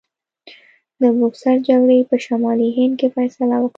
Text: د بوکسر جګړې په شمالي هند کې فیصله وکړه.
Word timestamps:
د 1.01 1.03
بوکسر 1.17 1.55
جګړې 1.67 1.99
په 2.09 2.15
شمالي 2.25 2.69
هند 2.77 2.93
کې 2.99 3.07
فیصله 3.15 3.55
وکړه. 3.59 3.69